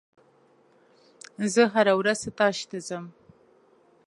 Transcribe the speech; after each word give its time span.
زه 1.53 1.63
هره 1.73 1.93
ورځ 1.99 2.17
ستاژ 2.25 2.57
ته 2.69 2.77
ځم. 2.87 3.05